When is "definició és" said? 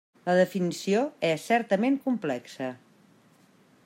0.37-1.45